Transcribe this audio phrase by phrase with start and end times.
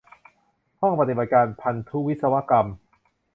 [0.81, 2.67] ห้องปฏิบัติการพันธุวิศกรรม